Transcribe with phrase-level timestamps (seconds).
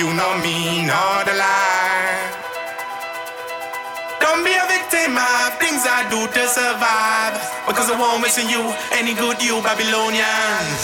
[0.00, 2.24] you, nor me, nor the lie.
[4.20, 7.36] Don't be a victim of things I do to survive.
[7.68, 8.62] Because I won't miss you,
[8.96, 10.80] any good you Babylonians.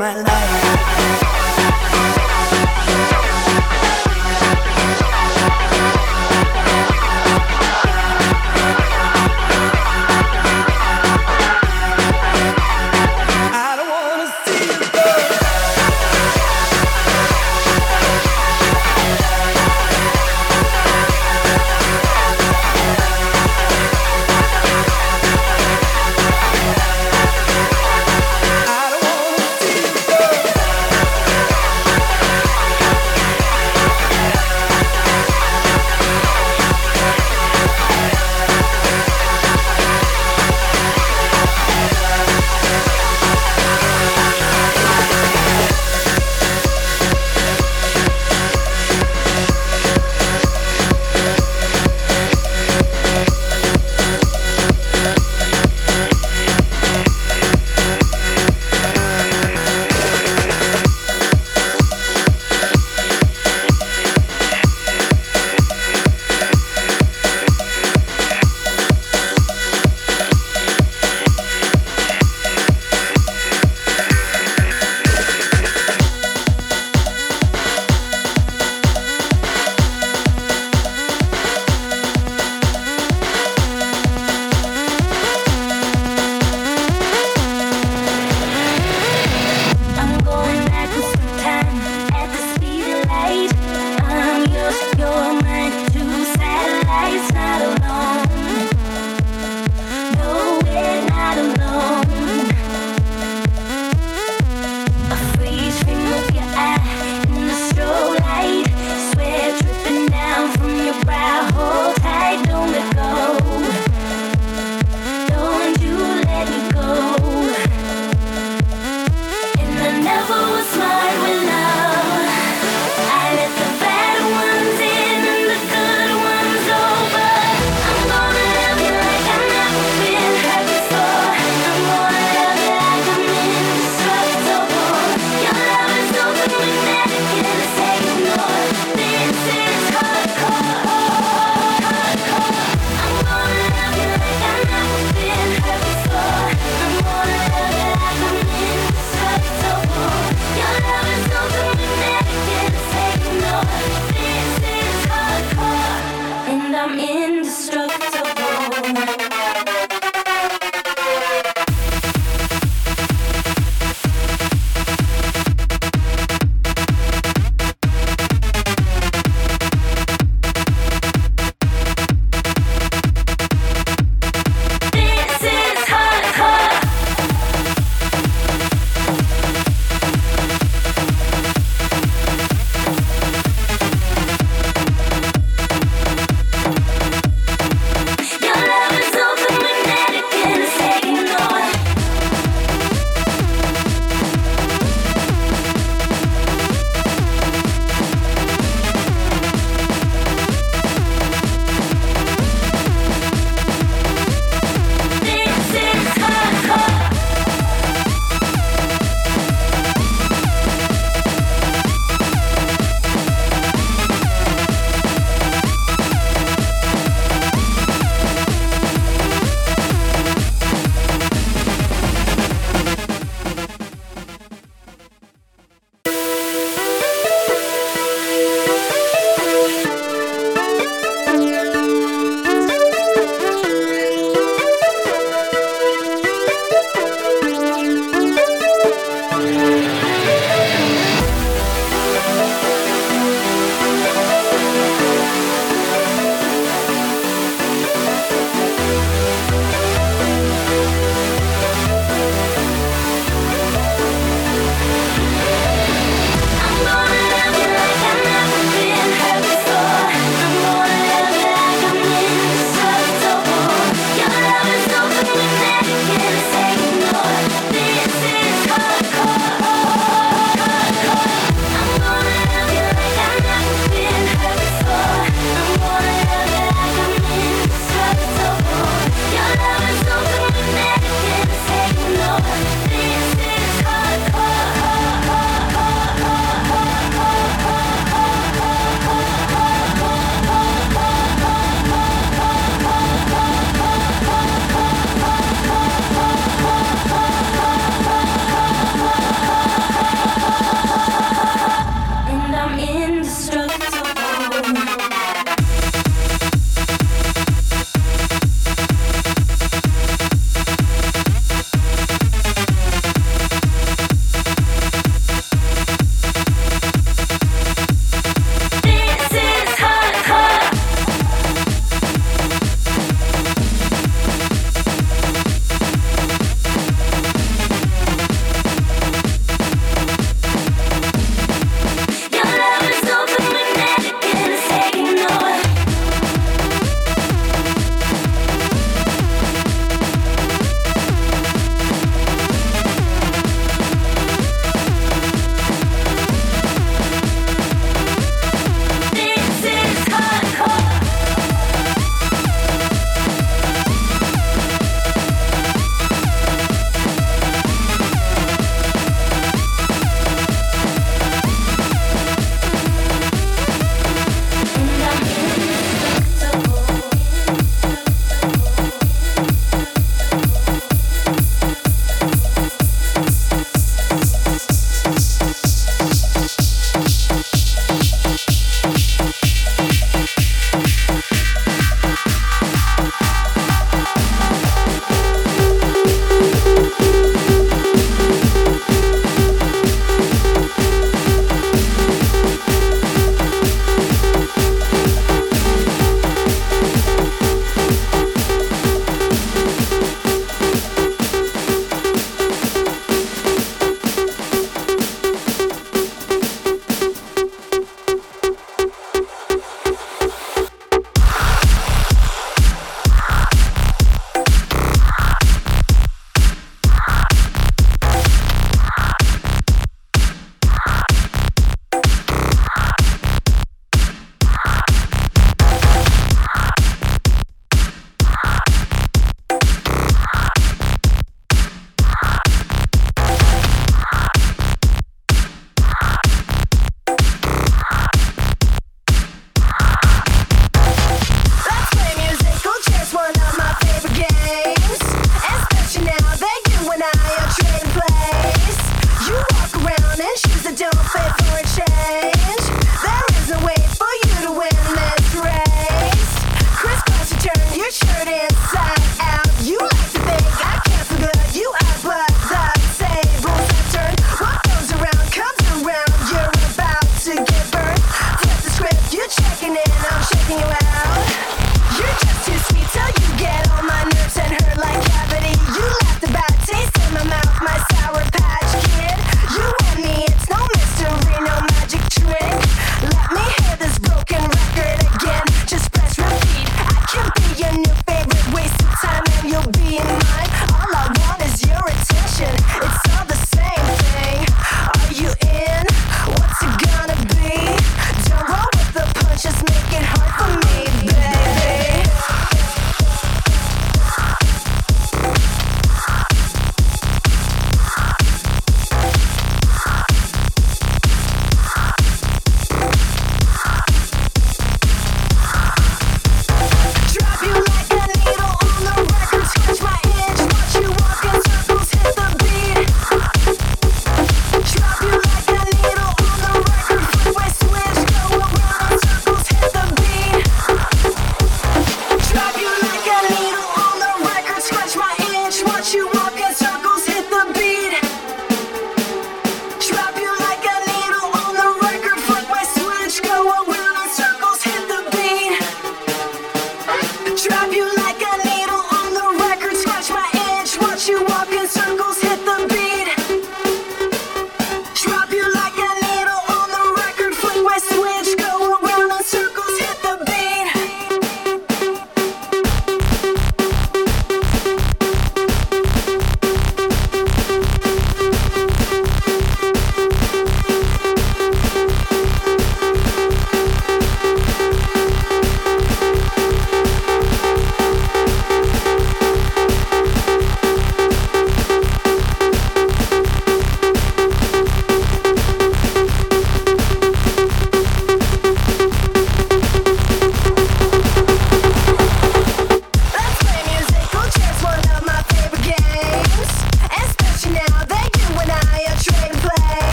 [0.00, 0.49] my life.